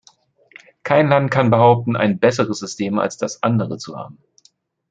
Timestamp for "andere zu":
3.43-3.95